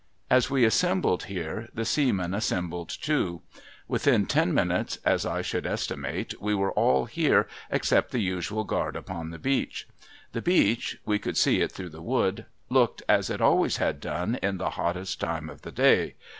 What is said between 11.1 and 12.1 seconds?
could see it through the